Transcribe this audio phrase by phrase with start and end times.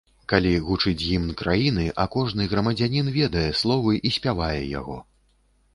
[0.31, 4.99] Калі гучыць гімн краіны, а кожны грамадзянін ведае словы і спявае яго.